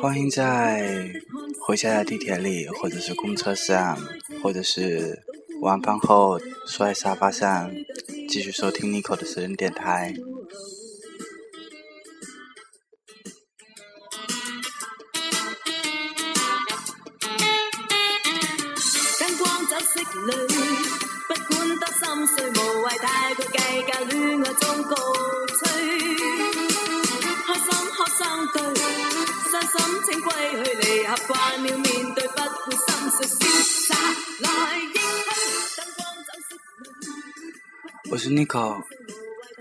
[0.00, 1.10] 欢迎在
[1.60, 3.98] 回家的地铁里，或者是公车上，
[4.42, 5.22] 或者是
[5.62, 7.70] 晚饭后坐在沙发上，
[8.28, 10.12] 继续收听 Nico 的私人电台。
[19.18, 20.32] 灯光酒色里，
[21.26, 23.56] 不管得心碎，无谓太过计
[23.90, 25.45] 较，恋爱中告。
[38.08, 38.82] 我是 Nico，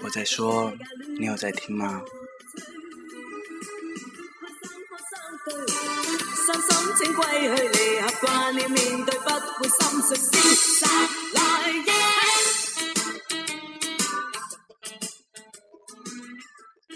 [0.01, 0.71] 我在说，
[1.19, 2.01] 你有在听吗？
[6.45, 10.37] 伤心请归去，离合惯了面对，不会心碎，潇
[10.79, 10.87] 洒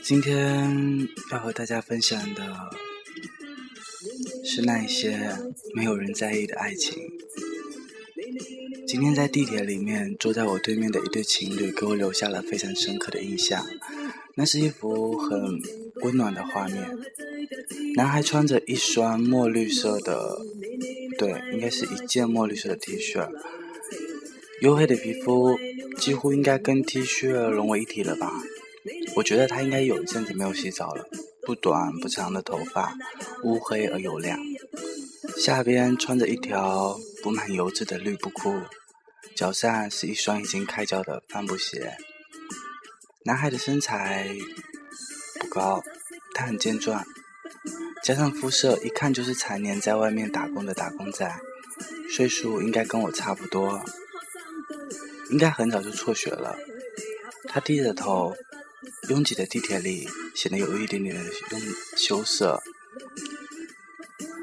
[0.09, 2.41] 今天要和大家分享的
[4.43, 5.37] 是那一些
[5.75, 6.97] 没有人在意的爱情。
[8.87, 13.63] 今天在地铁里面，坐在我对面的一对情侣给我留下了非常深刻的印象。
[14.33, 15.61] 那是一幅很
[16.01, 16.89] 温暖的画面。
[17.95, 20.39] 男孩穿着一双墨绿色的，
[21.19, 23.29] 对，应该是一件墨绿色的 T 恤，
[24.63, 25.55] 黝黑的皮肤
[25.99, 28.41] 几乎应该跟 T 恤融为一体了吧。
[29.15, 31.05] 我觉得他应该有一阵子没有洗澡了，
[31.43, 32.95] 不短不长的头发，
[33.43, 34.39] 乌黑而油亮，
[35.37, 38.61] 下边穿着一条补满油渍的绿布裤，
[39.35, 41.97] 脚上是一双已经开胶的帆布鞋。
[43.25, 44.29] 男孩的身材
[45.39, 45.83] 不高，
[46.33, 47.05] 他很健壮，
[48.03, 51.29] 加上肤色，一看就是常年在外面打工的打工仔，
[52.09, 53.83] 岁数应该跟我差不多，
[55.31, 56.57] 应该很早就辍学了。
[57.47, 58.33] 他低着头。
[59.09, 61.61] 拥挤的地铁里显得有一点点的用
[61.97, 62.61] 羞涩。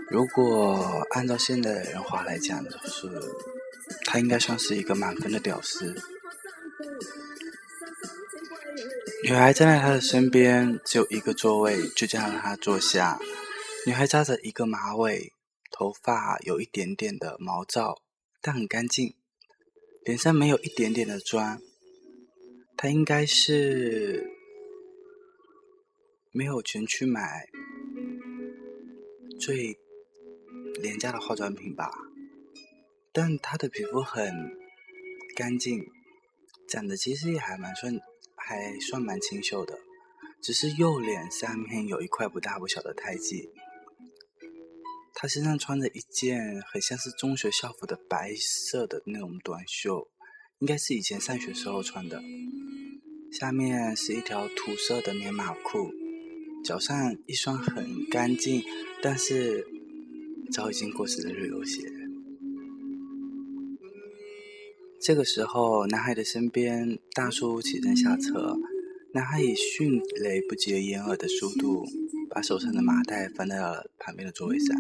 [0.09, 3.09] 如果按照现在的人话来讲，就是
[4.05, 5.95] 他应该算是一个满分的屌丝。
[9.25, 13.19] 女孩站在他的身边，只有一个座位，就这样让他坐下。
[13.87, 15.33] 女孩扎着一个马尾，
[15.71, 18.03] 头发有一点点的毛躁，
[18.41, 19.15] 但很干净，
[20.05, 21.61] 脸上没有一点点的妆。
[22.77, 24.33] 她应该是。
[26.33, 27.49] 没有钱去买
[29.41, 29.79] 最
[30.83, 31.91] 廉价的化妆品吧，
[33.11, 34.55] 但她的皮肤很
[35.35, 35.83] 干净，
[36.69, 37.99] 长得其实也还蛮算，
[38.37, 39.79] 还算蛮清秀的，
[40.43, 43.49] 只是右脸下面有一块不大不小的胎记。
[45.15, 50.07] 她身上穿着一件很像是中学校服的白色的那种短袖，
[50.61, 52.23] 应该是以前上学时候穿的，
[53.31, 55.93] 下面是一条土色的棉马裤。
[56.65, 58.63] 脚上一双很干净，
[59.03, 59.67] 但是
[60.51, 61.83] 早已经过时的旅游鞋。
[65.01, 68.57] 这个时候，男孩的身边，大叔起身下车。
[69.13, 71.85] 男孩以迅雷不及掩耳的速度，
[72.31, 74.77] 把手上的麻袋放在了旁边的座位上，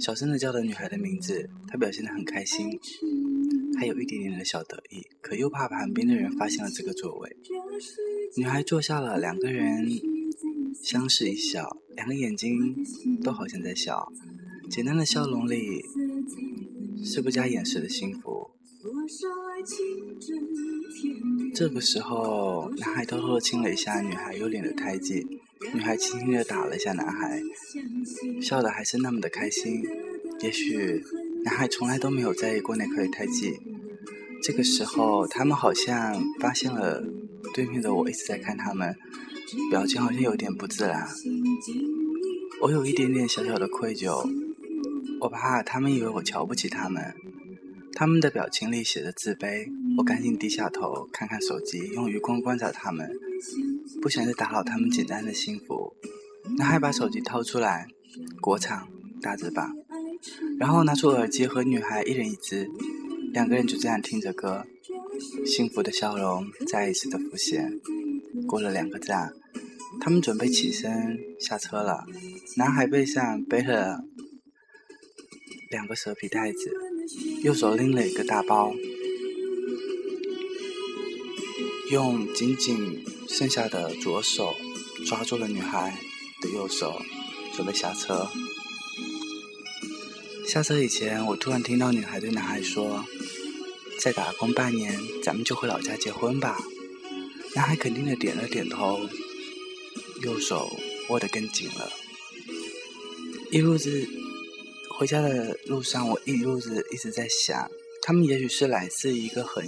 [0.00, 1.48] 小声的叫着女孩的名字。
[1.66, 2.78] 他表现得很开心，
[3.78, 7.36] 还有一点点的小得意，可又怕旁边的人发现了这个座位。
[8.36, 9.88] 女孩坐下了，两个人。
[10.80, 12.76] 相视一笑，两个眼睛
[13.24, 14.12] 都好像在笑，
[14.70, 15.82] 简单的笑容里
[17.02, 18.50] 是不加掩饰的幸福。
[21.52, 25.26] 这个时候，男孩偷偷的亲了一下女孩右脸的胎记，
[25.74, 27.40] 女孩轻轻地打了一下男孩，
[28.40, 29.82] 笑得还是那么的开心。
[30.40, 31.02] 也许
[31.44, 33.58] 男孩从来都没有在意过那颗胎记。
[34.42, 37.02] 这个时候，他们好像发现了
[37.54, 38.94] 对面的我一直在看他们。
[39.70, 41.08] 表情好像有点不自然，
[42.60, 44.30] 我有一点点小小的愧疚，
[45.22, 47.14] 我怕他们以为我瞧不起他们，
[47.94, 49.66] 他们的表情里写着自卑，
[49.96, 53.10] 我赶紧低下头看看手机，用余光观察他们，
[54.00, 55.94] 不想再打扰他们简单的幸福。
[56.56, 57.86] 男孩把手机掏出来，
[58.40, 58.86] 国产
[59.20, 59.70] 大字版，
[60.58, 62.70] 然后拿出耳机和女孩一人一只，
[63.32, 64.64] 两个人就这样听着歌，
[65.44, 67.78] 幸福的笑容再一次的浮现。
[68.46, 69.32] 过了两个站，
[70.00, 72.04] 他们准备起身下车了。
[72.56, 74.00] 男孩背上背了
[75.70, 76.72] 两个蛇皮袋子，
[77.42, 78.72] 右手拎了一个大包。
[81.90, 84.54] 用紧紧剩下的左手
[85.06, 85.98] 抓住了女孩
[86.42, 87.00] 的右手，
[87.54, 88.28] 准备下车。
[90.46, 93.06] 下车以前，我突然听到女孩对男孩说
[94.00, 96.58] ：“再打工半年，咱们就回老家结婚吧。”
[97.56, 99.08] 男孩肯定的点了点头，
[100.22, 100.70] 右手
[101.08, 101.90] 握得更紧了。
[103.50, 104.06] 一路子
[104.98, 107.70] 回家的路上，我一路子一直在想，
[108.02, 109.66] 他们也许是来自一个很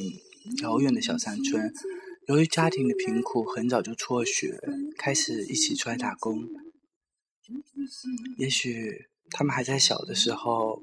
[0.62, 1.72] 遥远的小山村。
[2.30, 4.56] 由于家庭的贫苦，很早就辍学，
[4.96, 6.46] 开始一起出来打工。
[8.38, 10.80] 也许他们还在小的时候，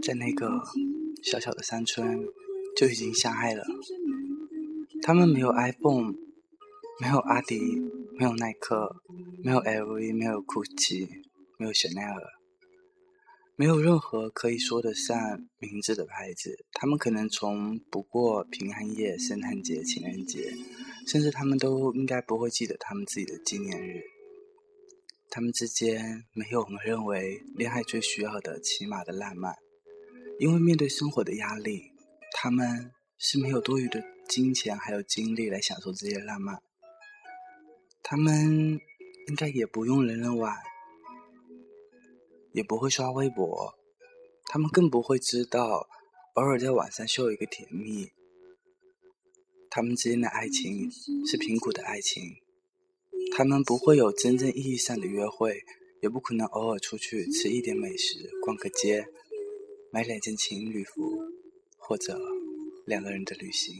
[0.00, 0.62] 在那个
[1.24, 2.24] 小小的山村
[2.76, 3.64] 就已经相爱了。
[5.02, 6.14] 他们没有 iPhone，
[7.00, 7.58] 没有阿迪，
[8.16, 8.94] 没有耐克，
[9.42, 11.08] 没有 LV，没有 GUCCI，
[11.58, 12.41] 没有 Chanel。
[13.62, 15.16] 没有任何可以说得上
[15.60, 20.52] 名字的牌子，他们可能从不过平安夜、圣诞节、情人节，
[21.06, 24.02] 甚至他们都应该不会记得他们自己的纪念日。
[25.30, 29.54] 他们之间没有我们认为恋爱最需要的起码的浪漫，
[30.40, 31.92] 因为面对生活的压力，
[32.32, 36.60] 他们是没有多余的金钱还有精力来享受这些浪漫。
[38.02, 38.80] 他们
[39.28, 40.52] 应该也不用人人玩。
[42.52, 43.74] 也不会刷微博，
[44.46, 45.88] 他们更不会知道
[46.34, 48.10] 偶尔在网上秀一个甜蜜。
[49.70, 50.90] 他们之间的爱情
[51.26, 52.22] 是贫苦的爱情，
[53.34, 55.62] 他们不会有真正意义上的约会，
[56.02, 59.06] 也不可能偶尔出去吃一点美食、逛个街、
[59.90, 61.22] 买两件情侣服，
[61.78, 62.20] 或者
[62.84, 63.74] 两个人的旅行。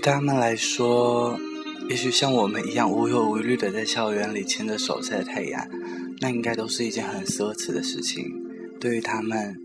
[0.00, 1.38] 对他们来说，
[1.88, 5.68] 也许像我们一样无忧无虑的在校园里牵着手晒太阳，
[6.20, 8.24] 那应该都是一件很奢侈的事情。
[8.80, 9.56] 对于他们，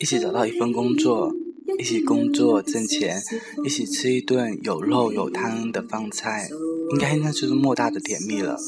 [0.00, 1.32] 一起找到一份工作，
[1.78, 3.22] 一起工作挣钱，
[3.64, 6.48] 一起吃一顿有肉有汤的饭菜，
[6.90, 8.58] 应该那就是莫大的甜蜜了。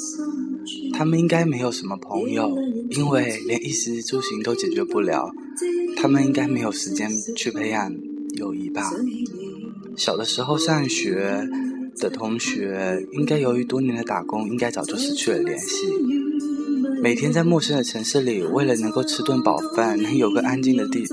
[0.94, 2.56] 他们应该没有什么朋友，
[2.90, 5.28] 因为连衣食住行都解决不了。
[5.96, 7.92] 他们应该没有时间去培养
[8.36, 8.92] 友谊吧。
[9.96, 11.48] 小的时候上学
[11.98, 15.86] 的同学，应该由于多年的打工，应该早就失去了联系。
[17.02, 21.04] 每天在陌生的城市里，为了能够吃顿饱饭，能有个安静的地、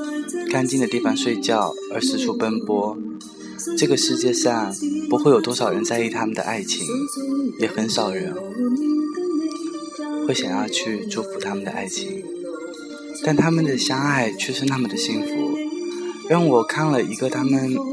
[0.52, 2.98] 干净的地方睡觉而四处奔波。
[3.78, 4.76] 这个世界上
[5.10, 6.86] 不会有多少人在意他们的爱情，
[7.60, 8.34] 也很少人
[10.28, 12.22] 会想要去祝福他们的爱情。
[13.24, 15.58] 但他们的相爱却是那么的幸福，
[16.28, 17.93] 让我看了一个他们。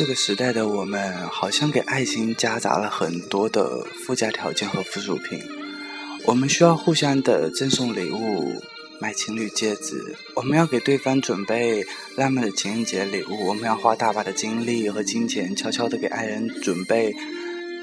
[0.00, 5.38] 这个时代的我们，好像给爱情夹杂了很多的附加条件和附属品。
[6.24, 8.62] 我们需要互相的赠送礼物，
[8.98, 9.98] 买情侣戒指；
[10.36, 11.84] 我们要给对方准备
[12.16, 17.14] 浪漫的情人节礼物；我们要花大把的精力和金钱，悄悄的给爱人准备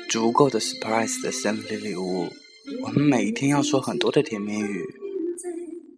[0.10, 2.34] 足够的 surprise 的生日礼物。
[2.82, 5.07] 我们每一天要说很多的甜言蜜语。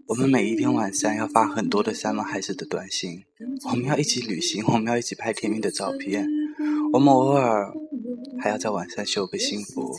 [0.09, 3.23] 我们每一天晚上要发很多的山盟海誓的短信，
[3.69, 6.27] 我们要一起旅行，我们要一起拍甜蜜的照片，
[6.91, 7.71] 我们偶尔
[8.39, 9.95] 还要在晚上秀个幸福，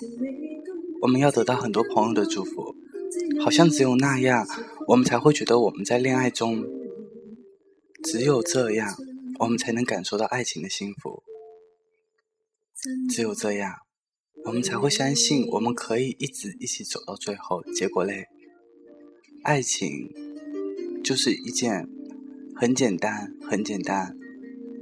[1.00, 2.74] 我们要得到很多朋友的祝福，
[3.40, 4.44] 好像只有那样，
[4.88, 6.64] 我们才会觉得我们在恋爱中，
[8.02, 8.92] 只有这样，
[9.38, 11.22] 我们才能感受到爱情的幸福，
[13.08, 13.72] 只有这样，
[14.46, 17.62] 我们才会相信我们可以一直一起走到最后。
[17.72, 18.26] 结果嘞？
[19.42, 20.12] 爱情
[21.02, 21.88] 就是一件
[22.54, 24.14] 很简单、很简单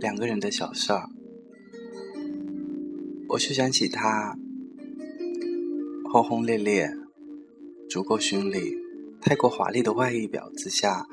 [0.00, 1.08] 两个人的小事儿。
[3.28, 4.36] 我就想起他
[6.10, 6.92] 轰轰烈烈、
[7.88, 8.76] 足够绚丽、
[9.20, 11.06] 太过华丽的外衣表之下，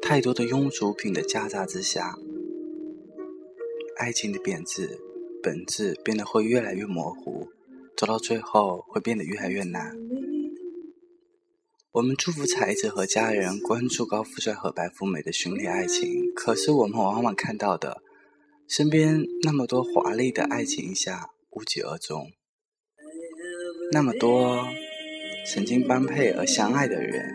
[0.00, 2.14] 太多的庸俗品的夹杂之下，
[3.96, 5.00] 爱情的本质
[5.42, 7.48] 本质变得会越来越模糊，
[7.96, 9.96] 走到最后会变得越来越难。
[11.96, 18.02] 我们祝福才子和家人关注高富帅和白富美的绚丽爱情，可是我们往往看到的，
[18.68, 22.30] 身边那么多华丽的爱情下无疾而终，
[23.92, 24.62] 那么多
[25.50, 27.34] 曾经般配而相爱的人，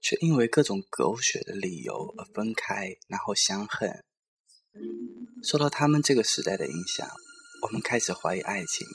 [0.00, 4.02] 却因为各种狗血的理由而分开，然后相恨。
[5.42, 7.06] 受到他们这个时代的影响，
[7.60, 8.86] 我们开始怀疑爱情。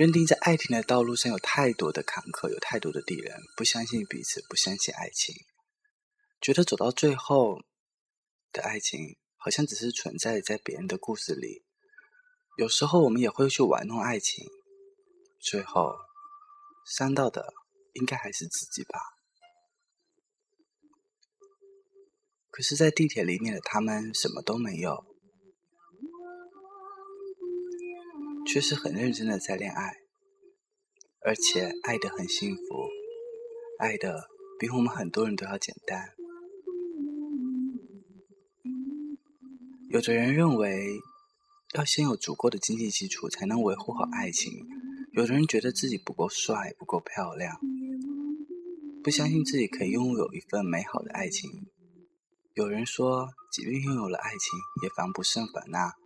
[0.00, 5.34] 认定在爱情的道路上有太多的坎坷，有太多的敌人，不相信彼此，不相信爱情，
[6.40, 7.60] 觉得走到最后
[8.50, 11.66] 的爱情好像只是存在在别人的故事里。
[12.56, 14.46] 有时候我们也会去玩弄爱情，
[15.38, 15.94] 最后
[16.96, 17.52] 伤到的
[17.92, 18.98] 应该还是自己吧。
[22.48, 25.09] 可是，在地铁里面的他们什么都没有。
[28.52, 29.94] 却是很认真的在恋爱，
[31.24, 32.62] 而且爱得很幸福，
[33.78, 34.28] 爱的
[34.58, 36.08] 比我们很多人都要简单。
[39.88, 40.98] 有的人认为
[41.74, 44.52] 要先有足够的经济基础才能维护好爱情，
[45.12, 47.56] 有的人觉得自己不够帅、不够漂亮，
[49.04, 51.68] 不相信自己可以拥有一份美好的爱情。
[52.54, 55.99] 有人说，即便拥有了爱情，也防不胜防啊。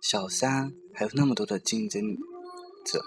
[0.00, 2.16] 小三还有那么多的竞争
[2.84, 3.02] 者，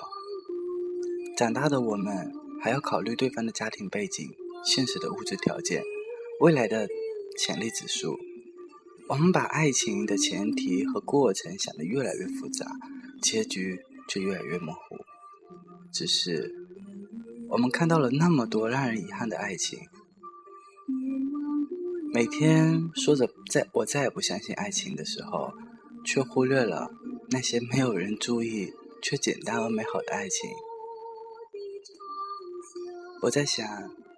[1.37, 2.31] 长大的我们
[2.61, 4.29] 还要考虑对方的家庭背景、
[4.63, 5.83] 现实的物质条件、
[6.41, 6.87] 未来的
[7.37, 8.19] 潜力指数。
[9.07, 12.71] 我们把爱情的前提和过程想得越来越复杂，
[13.21, 14.97] 结局却越来越模糊。
[15.91, 16.53] 只是
[17.49, 19.79] 我们看到了那么多让人遗憾的爱情，
[22.13, 25.51] 每天说着“再我再也不相信爱情”的时候。
[26.03, 26.89] 却忽略了
[27.29, 30.49] 那些没有人注意却简单而美好的爱情。
[33.21, 33.65] 我在想，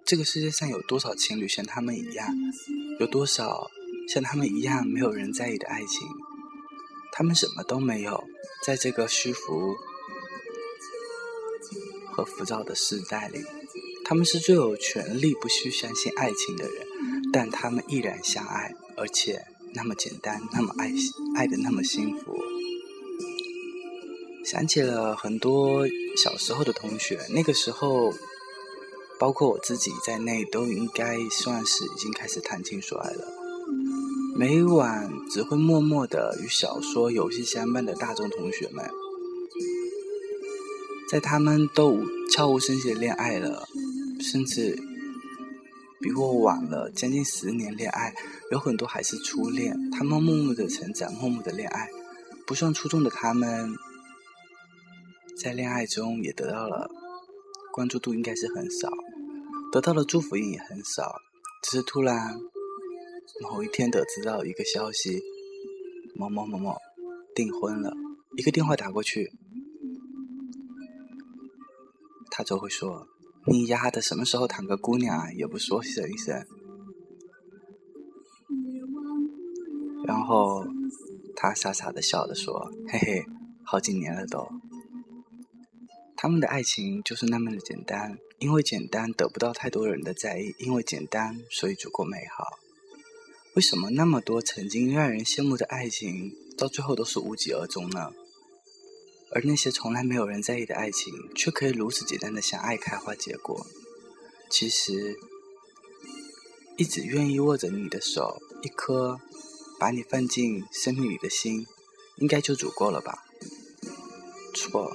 [0.04, 2.28] 这个世界上有多少情侣像他们一样？
[2.98, 3.70] 有多少
[4.08, 6.08] 像他们一样没有人在意的爱情？
[7.12, 8.24] 他们什么都没有，
[8.64, 9.76] 在这个虚浮
[12.10, 13.44] 和浮躁的时代里，
[14.04, 16.86] 他们是最有权利不需相信爱情的人，
[17.32, 19.44] 但他们依然相爱，而且。
[19.74, 20.92] 那么简单，那么爱，
[21.34, 22.38] 爱的那么幸福。
[24.44, 28.12] 想起了很多小时候的同学，那个时候，
[29.18, 33.26] 包括我自己在内，都应该算是已经开始谈情说爱了。
[34.36, 38.88] 每晚只会默默的与小说、游戏相伴的大众同学们，
[41.08, 42.00] 在他们都
[42.30, 43.68] 悄无声息的恋爱了，
[44.20, 44.93] 甚至。
[46.04, 48.14] 比我晚了将近十年恋爱，
[48.50, 49.74] 有很多还是初恋。
[49.90, 51.88] 他们默默的成长，默默的恋爱，
[52.46, 53.74] 不算出众的他们，
[55.40, 56.90] 在恋爱中也得到了
[57.72, 58.90] 关注度，应该是很少，
[59.72, 61.16] 得到的祝福也很少。
[61.62, 62.38] 只是突然
[63.40, 65.22] 某一天得知到一个消息，
[66.14, 66.76] 某某某某
[67.34, 67.94] 订婚了，
[68.36, 69.32] 一个电话打过去，
[72.30, 73.08] 他就会说。
[73.46, 75.32] 你丫的什么时候谈个姑娘啊？
[75.32, 76.46] 也不说声一声。
[80.06, 80.66] 然后
[81.36, 83.24] 他傻傻的笑着说：“嘿嘿，
[83.64, 84.48] 好几年了都。”
[86.16, 92.46] 他们的爱情就是那么的简单，因为简单得不到太多人的在意，因为简单所以足够美好。
[93.56, 98.10] 为什么那么多曾经让人羡慕的爱情，到最后都是无疾而终呢？
[99.34, 103.66] 而那些从来没有人在意的爱情，却可以如此简单的相爱开花结果。
[104.48, 105.16] 其实，
[106.76, 109.20] 一直愿意握着你的手，一颗
[109.80, 111.66] 把你放进生命里的心，
[112.18, 113.24] 应该就足够了吧？
[114.54, 114.92] 错，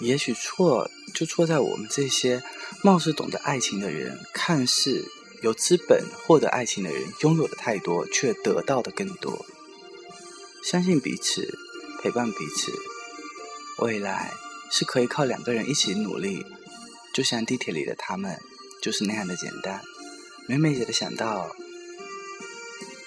[0.00, 2.42] 也许错就错在我们这些
[2.84, 5.08] 貌似懂得爱情的人，看似
[5.42, 9.46] 有资本获得爱情的人，拥有的太多，却得到的更多。
[10.62, 11.58] 相信彼此，
[12.02, 12.70] 陪伴彼此。
[13.78, 14.32] 未来
[14.70, 16.46] 是可以靠两个人一起努力，
[17.12, 18.38] 就像地铁里的他们，
[18.80, 19.82] 就是那样的简单。
[20.46, 21.54] 每每觉得想到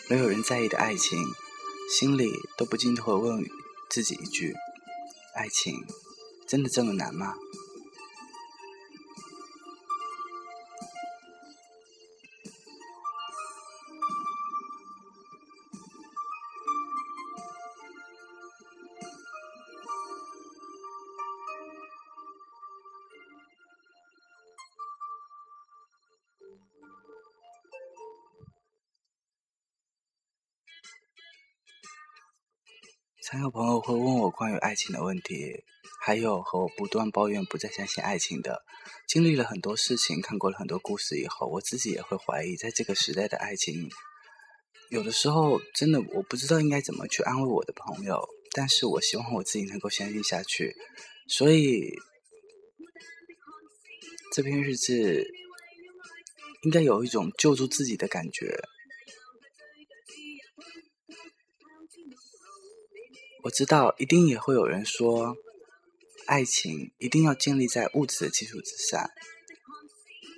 [0.10, 1.18] 没有人在意的爱情，
[1.90, 3.44] 心里都不禁会问
[3.90, 4.56] 自己一句：
[5.36, 5.86] 爱情
[6.48, 7.36] 真的这么难吗？
[33.27, 35.63] 常有朋友会问我关于爱情的问题，
[36.00, 38.62] 还有和我不断抱怨不再相信爱情的。
[39.08, 43.89] 经历了很多事情，看过了很多故事以后，我自己也会怀疑，在这个时代的爱情，
[44.91, 50.75] 有的时候真的我不知道应该怎么去安慰我的朋友，但是我希望我自己能够相信下去。
[51.27, 51.96] 所以
[54.36, 55.25] 这篇日志
[56.62, 58.55] 应该有一种救助自己的感觉。
[63.46, 65.36] 我知道，一定也会有人说，
[66.25, 69.08] 爱情一定要建立在物质的基础之上，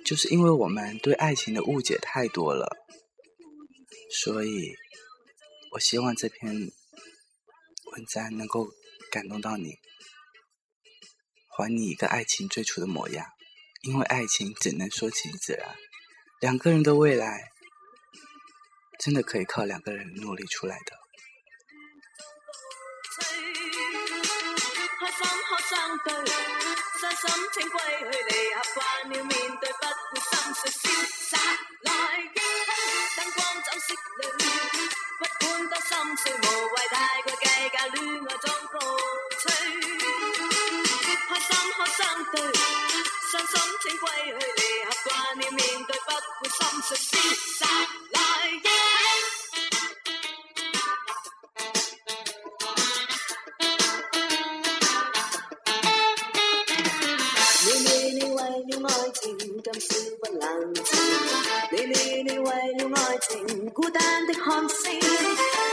[0.04, 2.68] 就是因为我们对爱情的误解太多了，
[4.12, 4.74] 所以，
[5.70, 8.68] 我希望这篇文章能够
[9.10, 9.76] 感动到你，
[11.56, 13.24] 还你一个爱情最初的模样，
[13.84, 15.74] 因为爱情只能说情自然，
[16.42, 17.48] 两个人的未来，
[18.98, 20.97] 真的可以靠两个人努力出来的。
[25.18, 26.14] 心可相对，
[27.00, 28.78] 伤心请归去，离合惯
[29.10, 30.17] 了面对，不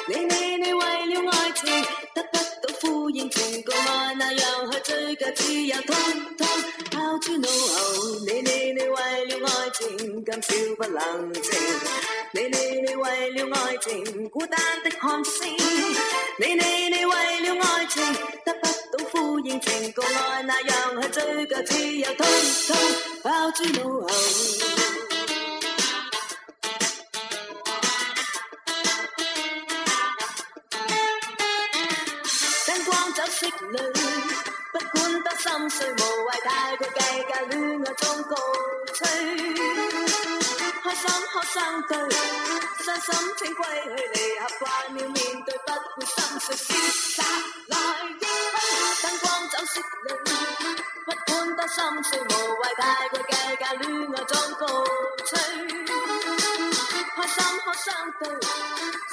[0.08, 5.96] 你你你为了爱情得不到呼应，情共爱那样去追求自由，通
[6.38, 6.48] 通
[6.92, 8.20] 抛诸脑后。
[8.28, 11.52] 你你你为了爱情今宵不冷静，
[12.34, 15.58] 你你你为了爱情孤单的看星，
[16.38, 18.04] 你你你为了爱情
[18.46, 18.68] 得不
[18.98, 22.28] 到呼应，情共爱那样去追求自由，通
[22.68, 22.78] 通
[23.24, 24.85] 抛诸脑后。
[33.36, 33.78] 色女，
[34.72, 38.36] 不管多心碎，无谓太过计较，恋爱中告
[38.94, 38.98] 吹。
[40.82, 41.98] 开心可相对，
[42.82, 46.64] 伤心请归去，离合惯了面对，不会心碎，潇
[47.18, 47.24] 洒
[47.68, 48.26] 来应对。
[49.04, 50.08] 灯光走色女，
[51.04, 54.64] 不管多心碎，无谓太过计较，恋爱中告
[55.26, 55.30] 吹。
[57.18, 58.30] 开心可相对，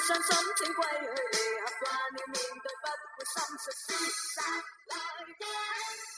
[0.07, 2.73] 伤心请归去，离合惯了面对。
[3.25, 3.97] 心碎，潇
[4.35, 4.41] 洒
[4.87, 4.95] 来
[5.39, 6.12] 的。